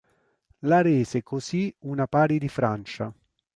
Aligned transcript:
La 0.61 0.81
rese 0.81 1.21
così 1.21 1.71
una 1.81 2.07
pari 2.07 2.39
di 2.39 2.47
Francia. 2.49 3.13